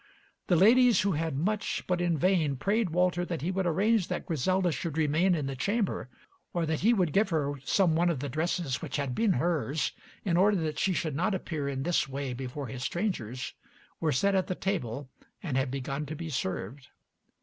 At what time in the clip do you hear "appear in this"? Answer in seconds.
11.35-12.09